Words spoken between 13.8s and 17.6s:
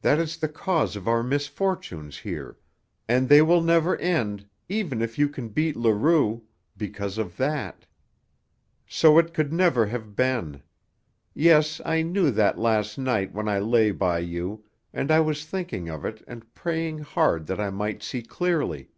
by you, and I was thinking of it and praying hard that